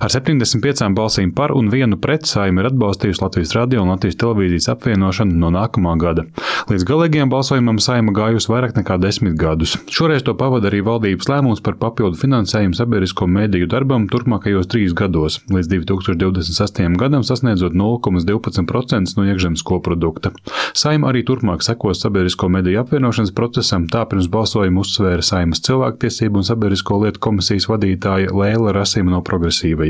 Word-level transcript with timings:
Ar 0.00 0.08
75 0.08 0.94
balsīm 0.96 1.34
par 1.36 1.52
un 1.52 1.66
vienu 1.68 1.98
pret 2.00 2.24
saima 2.24 2.62
ir 2.62 2.70
atbalstījusi 2.70 3.20
Latvijas 3.20 3.50
radio 3.52 3.82
un 3.82 3.90
Latvijas 3.92 4.16
televīzijas 4.22 4.70
apvienošanu 4.72 5.34
no 5.42 5.50
nākamā 5.52 5.92
gada. 6.00 6.22
Līdz 6.70 6.86
galīgajam 6.88 7.28
balsojumam 7.28 7.76
saima 7.84 8.14
gājusi 8.16 8.48
vairāk 8.48 8.72
nekā 8.78 8.96
desmit 9.02 9.36
gadus. 9.36 9.74
Šoreiz 9.92 10.24
to 10.24 10.32
pavada 10.40 10.70
arī 10.70 10.80
valdības 10.86 11.28
lēmums 11.28 11.60
par 11.66 11.76
papildu 11.82 12.16
finansējumu 12.16 12.78
sabiedrisko 12.78 13.28
mediju 13.28 13.68
darbam 13.68 14.06
turpmākajos 14.08 14.70
trīs 14.72 14.94
gados, 14.96 15.42
līdz 15.52 15.68
2028. 15.74 16.96
gadam 16.96 17.26
sasniedzot 17.26 17.76
0,12% 17.76 19.20
no 19.20 19.28
iekšzemes 19.28 19.66
koprodukta. 19.68 20.32
Saima 20.72 21.12
arī 21.12 21.26
turpmāk 21.28 21.60
sekos 21.66 22.00
sabiedrisko 22.06 22.48
mediju 22.48 22.80
apvienošanas 22.86 23.34
procesam, 23.36 23.84
tā 23.84 24.06
pirms 24.08 24.32
balsojuma 24.32 24.80
uzsvēra 24.80 25.28
Saimas 25.28 25.60
cilvēktiesību 25.68 26.40
un 26.40 26.48
sabiedrisko 26.48 27.02
lietu 27.04 27.20
komisijas 27.28 27.68
vadītāja 27.68 28.32
Lēla 28.32 28.72
Rasima 28.80 29.12
no 29.12 29.20
progresīvajiem. 29.28 29.89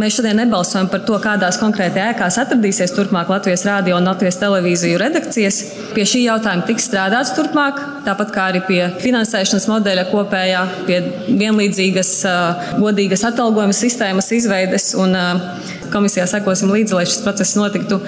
Mēs 0.00 0.16
šodien 0.18 0.38
nebalsojam 0.40 0.90
par 0.92 1.02
to, 1.08 1.16
kādās 1.22 1.58
konkrēti 1.60 2.02
ēkās 2.02 2.38
atradīsies 2.42 2.94
turpmāk 2.96 3.30
Latvijas 3.32 3.64
rādio 3.68 3.96
un 3.98 4.08
Latvijas 4.08 4.38
televīziju 4.42 5.00
redakcijas. 5.00 5.60
Pie 5.94 6.06
šī 6.08 6.24
jautājuma 6.26 6.66
tiks 6.68 6.88
strādāts 6.90 7.34
turpmāk, 7.36 7.80
tāpat 8.06 8.32
kā 8.34 8.46
arī 8.52 8.62
pie 8.68 8.80
finansēšanas 9.02 9.68
modeļa 9.70 10.06
kopējā, 10.12 10.62
pie 10.86 11.00
vienlīdzīgas, 11.28 12.14
godīgas 12.80 13.26
atalgojuma 13.32 13.76
sistēmas 13.76 14.30
izveides 14.36 14.92
un 14.98 15.16
Komisijā 15.90 16.26
sekosim 16.30 16.70
līdzi, 16.72 16.94
lai 16.96 17.06
šis 17.08 17.22
process 17.24 17.56
notiktu 17.58 18.00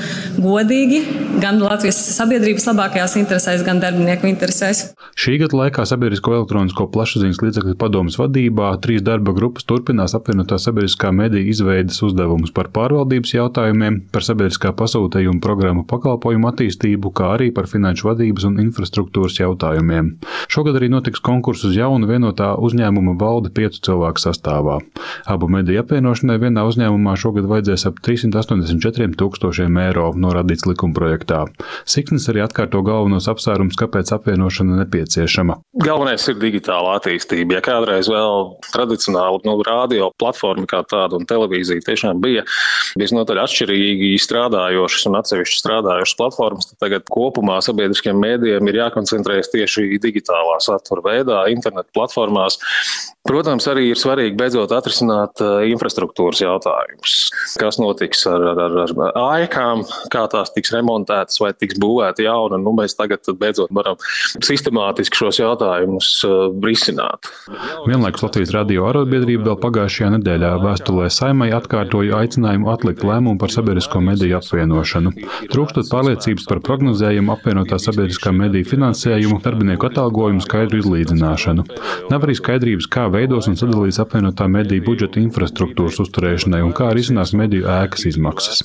godīgi, 0.42 1.02
gan 1.42 1.60
Latvijas 1.62 1.98
sabiedrības 2.16 2.68
labākajās 2.70 3.16
interesēs, 3.20 3.64
gan 3.66 3.80
darbinieku 3.82 4.28
interesēs. 4.30 4.92
Šī 5.18 5.36
gada 5.42 5.58
laikā 5.58 5.84
Sabiedrisko 5.88 6.32
elektronisko 6.38 6.86
plašsaziņas 6.92 7.41
līdzekļu 7.42 7.74
padomus 7.80 8.16
vadībā 8.20 8.70
trīs 8.84 9.02
darba 9.05 9.34
grupas 9.36 9.66
turpinās 9.68 10.14
apvienotā 10.16 10.56
sabiedriskā 10.62 11.10
mediju 11.12 11.50
izveidas 11.52 12.00
uzdevumus 12.06 12.52
par 12.55 12.70
pārvaldības 12.72 13.34
jautājumiem, 13.34 13.98
par 14.14 14.24
sabiedriskā 14.24 14.72
pasūtījuma 14.78 15.42
programmu 15.44 15.84
pakalpojumu 15.89 16.48
attīstību, 16.52 17.12
kā 17.19 17.34
arī 17.36 17.50
par 17.55 17.69
finanšu 17.69 18.08
vadības 18.08 18.48
un 18.48 18.61
infrastruktūras 18.64 19.41
jautājumiem. 19.42 20.14
Šogad 20.52 20.78
arī 20.80 20.89
notiks 20.92 21.22
konkurss 21.24 21.67
uz 21.69 21.77
jaunu 21.77 22.08
vienotā 22.08 22.55
uzņēmuma 22.62 23.17
valdi 23.20 23.52
piecu 23.52 23.83
cilvēku 23.89 24.22
sastāvā. 24.22 24.78
Abu 25.27 25.48
mediju 25.52 25.83
apvienošanai 25.83 26.39
vienā 26.42 26.64
uzņēmumā 26.69 27.14
šogad 27.20 27.48
vajadzēs 27.50 27.72
paredzēs 27.73 27.89
ap 27.89 28.01
384 28.05 29.17
tūkstošiem 29.17 29.78
eiro, 29.81 30.12
norādīts 30.17 30.67
likumprojektā. 30.69 31.47
Siksnis 31.89 32.29
arī 32.29 32.42
atkārto 32.45 32.83
galvenos 32.84 33.29
apsvērums, 33.31 33.79
kāpēc 33.81 34.12
apvienošana 34.12 34.83
nepieciešama. 34.83 35.59
Galvenais 35.83 36.27
ir 36.29 36.39
digitāla 36.41 36.98
attīstība. 36.98 37.56
Ja 37.56 37.62
kādreiz 37.64 38.11
vēl 38.12 38.59
tradicionāli 38.73 39.42
nu, 39.48 39.56
radio 39.67 40.11
platforma 40.20 40.67
kā 40.69 40.83
tāda 40.89 41.17
un 41.19 41.27
televīzija 41.29 41.84
tiešām 41.87 42.20
bija 42.23 42.45
visnotaļ 43.01 43.42
atšķirīgi 43.47 44.12
strādājošas 44.20 45.09
un 45.09 45.19
atsevišķi 45.23 45.62
strādājošas 45.62 46.19
platformas, 46.19 46.69
tad 46.70 46.83
tagad 46.84 47.09
kopumā 47.12 47.61
sabiedriskiem 47.64 48.20
mēdījiem 48.20 48.69
ir 48.69 48.81
jākoncentrējas 48.83 49.53
tieši 49.55 49.89
digitālā 50.03 50.59
satura 50.62 51.05
veidā, 51.09 51.45
internetu 51.53 51.89
platformās. 51.97 52.61
Protams, 53.23 53.69
arī 53.70 53.86
ir 53.92 54.01
svarīgi 54.01 54.34
beidzot 54.34 54.73
atrisināt 54.75 55.39
infrastruktūras 55.70 56.42
jautājumus 56.42 57.31
kas 57.62 57.78
notiks 57.80 58.24
ar, 58.30 58.42
ar, 58.52 58.77
ar 58.84 58.94
ēkām, 59.42 59.84
kā 60.12 60.24
tās 60.32 60.52
tiks 60.55 60.74
remontētas 60.74 61.38
vai 61.42 61.52
tiks 61.55 61.78
būvēta 61.82 62.24
jauna. 62.27 62.58
Nu, 62.60 62.74
mēs 62.77 62.96
tagad 62.98 63.27
beidzot 63.38 63.72
varam 63.74 63.98
sistemātiski 64.42 65.22
šos 65.22 65.38
jautājumus 65.42 66.10
uh, 66.27 66.48
risināt. 66.64 67.30
Vienlaikus 67.86 68.27
Latvijas 68.27 68.55
radio 68.56 68.86
arotbiedrība 68.90 69.50
vēl 69.50 69.58
pagājušajā 69.62 70.10
nedēļā 70.16 70.52
vēstulē 70.62 71.08
saimai 71.12 71.50
atkārtoja 71.56 72.22
aicinājumu 72.22 72.70
atlikt 72.72 73.05
lēmumu 73.06 73.38
par 73.40 73.52
sabiedrisko 73.55 74.02
mediju 74.05 74.38
apvienošanu. 74.40 75.14
Trūkstot 75.52 75.90
pārliecības 75.92 76.48
par 76.50 76.62
prognozējumu 76.66 77.34
apvienotā 77.36 77.78
sabiedriskā 77.83 78.33
mediju 78.36 78.70
finansējumu, 78.72 79.40
darbinieku 79.45 79.89
atalgojumu 79.90 80.42
skaidru 80.45 80.83
izlīdzināšanu. 80.83 81.67
Nav 82.11 82.27
arī 82.27 82.36
skaidrības, 82.39 82.89
kā 82.92 83.06
veidos 83.12 83.51
un 83.51 83.58
sadalīs 83.61 84.01
apvienotā 84.02 84.48
mediju 84.51 84.86
budžeta 84.86 85.20
infrastruktūras 85.22 86.01
uzturēšanai 86.06 86.62
un 86.64 86.74
kā 86.77 86.90
risinās 86.96 87.34
mediju 87.36 87.52
mediju 87.52 87.68
ēkas 87.68 88.07
izmaksas. 88.08 88.63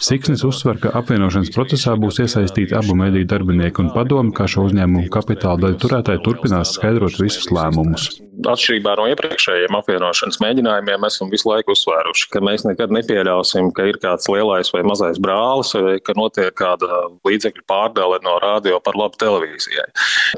Siksnis 0.00 0.44
uzsver, 0.46 0.78
ka 0.78 0.94
apvienošanas 1.00 1.50
procesā 1.54 1.96
būs 1.98 2.22
iesaistīti 2.22 2.76
abu 2.78 2.94
mediju 2.94 3.26
darbinieki 3.26 3.82
un 3.82 3.92
padomi, 3.94 4.34
kā 4.36 4.46
šo 4.46 4.68
uzņēmumu 4.70 5.10
kapitāla 5.10 5.66
daļu 5.66 5.80
turētāji 5.82 6.24
turpinās 6.24 6.76
skaidrot 6.78 7.18
visus 7.20 7.50
lēmumus 7.50 8.29
atšķirībā 8.48 8.94
no 8.98 9.06
iepriekšējiem 9.10 9.76
apvienošanas 9.76 10.40
mēģinājumiem, 10.42 11.04
esam 11.08 11.30
visu 11.32 11.48
laiku 11.50 11.74
uzsvēruši, 11.74 12.28
ka 12.32 12.42
mēs 12.44 12.64
nekad 12.66 12.92
nepieļausim, 12.94 13.70
ka 13.76 13.86
ir 13.90 13.98
kāds 14.02 14.28
lielais 14.32 14.72
vai 14.74 14.82
mazais 14.86 15.20
brālis, 15.22 15.72
vai 15.76 15.98
ka 16.04 16.14
notiek 16.18 16.54
kāda 16.56 16.88
līdzekļu 17.26 17.64
pārdale 17.70 18.20
no 18.24 18.38
radio 18.42 18.80
par 18.84 18.98
labu 18.98 19.18
televīzijai. 19.20 19.88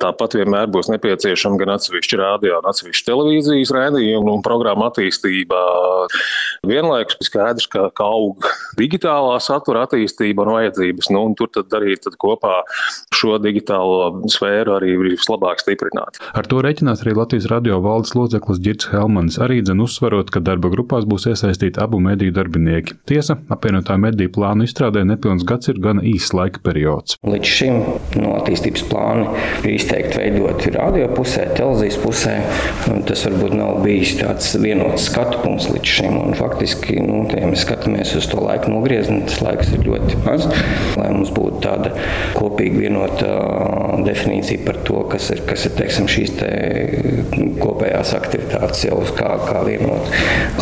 Tāpat 0.02 0.36
vienmēr 0.40 0.70
būs 0.72 0.90
nepieciešama 0.92 1.60
gan 1.60 1.74
atsevišķa 1.76 2.20
radio, 2.20 2.58
gan 2.58 2.72
atsevišķa 2.72 3.08
televīzijas 3.10 3.74
rādījuma 3.76 4.36
un 4.36 4.44
programma 4.44 4.90
attīstība. 4.90 5.60
Vienlaikus 6.66 7.20
skaidrs, 7.28 7.68
ka, 7.70 7.88
aug 8.02 8.46
digitālā 8.78 9.38
satura 9.42 9.86
attīstība 9.86 10.46
un 10.46 10.54
vajadzības, 10.56 11.12
nu, 11.14 11.26
un 11.28 11.36
tur 11.38 11.52
tad 11.54 11.72
arī 11.78 11.94
tad 12.02 12.16
kopā 12.20 12.62
šo 13.14 13.36
digitālo 13.42 14.24
sfēru 14.32 14.76
arī 14.78 14.96
vislabāk 15.04 15.62
stiprināt. 15.62 16.18
Ar 16.34 16.48
to 16.48 16.62
reiķinās 16.64 17.04
arī 17.04 17.14
Latvijas 17.18 17.46
radio 17.52 17.78
valsts 17.82 17.91
valdes 17.92 18.14
loceklis 18.16 18.60
Girts 18.62 18.88
Helmans 18.92 19.38
arī 19.42 19.60
dzen 19.64 19.82
uzsverot, 19.84 20.30
ka 20.32 20.40
darba 20.44 20.70
grupās 20.72 21.04
būs 21.08 21.26
iesaistīti 21.32 21.80
abu 21.82 22.00
mediju 22.02 22.32
darbinieki. 22.36 22.96
Tiesa, 23.08 23.36
apvienotā 23.52 23.98
mediju 24.00 24.32
plānu 24.32 24.64
izstrādē 24.66 25.02
nepilns 25.08 25.44
gads 25.48 25.68
ir 25.72 25.80
gana 25.82 26.04
īsts 26.08 26.32
laika 26.36 26.62
periods. 26.64 27.18
Līdz 27.28 27.50
šim 27.58 27.80
no 28.22 28.34
attīstības 28.38 28.86
plāni 28.88 29.26
ir 29.64 29.74
izteikti 29.76 30.20
veidoti 30.20 30.72
radio 30.76 31.10
pusē, 31.12 31.48
televīzijas 31.56 31.98
pusē. 32.02 32.36
Tas 33.08 33.26
varbūt 33.28 33.56
nav 33.58 33.82
bijis 33.84 34.14
tāds 34.20 34.52
vienots 34.62 35.08
skatu 35.10 35.42
punkts 35.44 35.68
līdz 35.72 35.92
šim. 35.98 36.18
Un 36.22 36.36
faktiski, 36.38 36.98
nu, 37.04 37.22
ja 37.32 37.50
mēs 37.50 37.66
skatāmies 37.66 38.14
uz 38.18 38.28
to 38.30 38.40
laika 38.44 38.72
nogriezni, 38.72 39.20
tas 39.28 39.42
laiks 39.44 39.74
ir 39.76 39.84
ļoti 39.88 40.22
maz. 40.24 40.48
Lai 40.96 41.10
mums 41.12 41.32
būtu 41.34 41.60
tāda 41.64 41.92
kopīga 42.38 42.86
vienota 42.86 43.32
definīcija 44.06 44.64
par 44.66 44.80
to, 44.86 45.02
kas 45.12 45.28
ir, 45.34 45.44
kas 45.48 45.66
ir 45.68 45.76
teiksim, 45.76 46.08
šīs 46.10 46.36
te 46.40 46.50
kopējās 47.62 47.81
kopējās 47.82 48.12
aktivitātes 48.14 48.84
jau 48.86 49.00
kā, 49.16 49.32
kā 49.42 49.62
vienot 49.66 50.10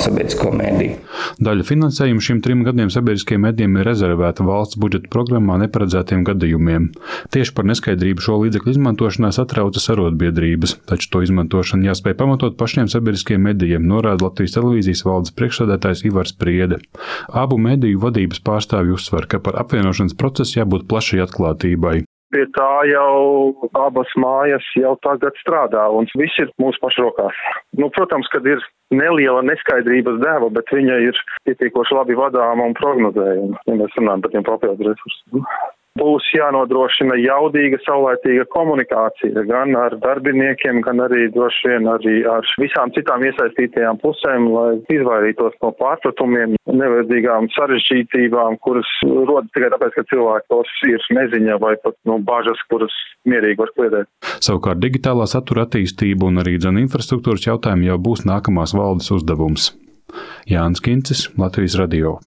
sabiedrisko 0.00 0.52
mediju. 0.56 0.96
Daļa 1.40 1.66
finansējuma 1.68 2.24
šim 2.24 2.40
trim 2.44 2.62
gadiem 2.64 2.90
sabiedriskajiem 2.92 3.44
medijiem 3.44 3.76
ir 3.76 3.88
rezervēta 3.88 4.44
valsts 4.46 4.78
budžeta 4.80 5.10
programmā 5.12 5.58
neparedzētiem 5.60 6.24
gadījumiem. 6.24 6.90
Tieši 7.34 7.54
par 7.56 7.68
neskaidrību 7.68 8.24
šo 8.24 8.38
līdzekļu 8.44 8.74
izmantošanā 8.74 9.32
satraucas 9.36 9.88
arotbiedrības, 9.92 10.78
taču 10.88 11.10
to 11.12 11.24
izmantošanu 11.26 11.90
jāspēj 11.90 12.16
pamatot 12.20 12.56
pašiem 12.60 12.88
sabiedriskajiem 12.92 13.44
medijiem, 13.50 13.88
norāda 13.88 14.30
Latvijas 14.30 14.56
televīzijas 14.56 15.04
valdes 15.08 15.36
priekšsēdētājs 15.36 16.06
Ivars 16.08 16.36
Priede. 16.40 16.80
Abu 17.28 17.60
mediju 17.60 18.00
vadības 18.06 18.40
pārstāvju 18.46 18.96
uzsver, 18.96 19.28
ka 19.28 19.42
par 19.44 19.60
apvienošanas 19.60 20.16
procesu 20.16 20.62
jābūt 20.62 20.88
plašai 20.88 21.20
atklātībai. 21.26 22.00
Pie 22.30 22.44
tā 22.54 22.70
jau 22.86 23.70
abas 23.74 24.10
mājas 24.22 24.66
jau 24.78 24.92
tagad 25.02 25.34
strādā, 25.42 25.88
un 25.90 26.06
viss 26.14 26.38
ir 26.38 26.52
mūsu 26.62 26.78
pašu 26.82 27.08
rokās. 27.08 27.40
Nu, 27.74 27.88
protams, 27.96 28.30
kad 28.30 28.46
ir 28.46 28.62
neliela 28.94 29.42
neskaidrības 29.46 30.20
deva, 30.22 30.50
bet 30.54 30.70
viņa 30.74 31.00
ir 31.08 31.18
pietiekoši 31.48 31.98
labi 31.98 32.18
vadāma 32.18 32.70
un 32.70 32.76
prognozējama, 32.78 33.58
ja 33.66 33.76
mēs 33.82 33.98
runājam 33.98 34.24
par 34.24 34.34
tiem 34.34 34.46
papildu 34.46 34.90
resursiem. 34.92 35.46
Būs 36.00 36.26
jānodrošina 36.32 37.16
jaudīga, 37.20 37.80
saulētīga 37.84 38.46
komunikācija 38.54 39.44
gan 39.48 39.74
ar 39.78 39.96
darbiniekiem, 40.00 40.80
gan 40.86 41.02
arī 41.04 41.28
droši 41.34 41.72
vien 41.72 41.88
arī 41.92 42.14
ar 42.28 42.46
visām 42.62 42.92
citām 42.96 43.24
iesaistītajām 43.28 44.00
pusēm, 44.02 44.48
lai 44.54 44.70
izvairītos 44.94 45.58
no 45.64 45.72
pārpratumiem, 45.80 46.56
nevajadzīgām 46.70 47.50
sarežģītībām, 47.56 48.56
kuras 48.64 48.88
rodas 49.04 49.50
tikai 49.56 49.72
tāpēc, 49.74 49.96
ka 49.98 50.06
cilvēki 50.14 50.50
tos 50.54 50.72
ir 50.88 51.04
neziņā 51.18 51.60
vai 51.62 51.74
pat 51.84 51.98
no 52.08 52.18
bažas, 52.24 52.64
kuras 52.72 52.96
mierīgi 53.28 53.60
var 53.60 53.74
kliedēt. 53.76 54.10
Savukārt 54.40 54.80
digitālā 54.82 55.28
satura 55.30 55.66
attīstība 55.68 56.30
un 56.30 56.40
arī 56.42 56.56
dzene 56.60 56.82
infrastruktūras 56.86 57.46
jautājumi 57.50 57.92
jau 57.92 58.00
būs 58.08 58.26
nākamās 58.28 58.74
valdes 58.76 59.12
uzdevums. 59.14 59.72
Jānis 60.50 60.82
Kincis, 60.82 61.28
Latvijas 61.38 61.78
radio. 61.78 62.18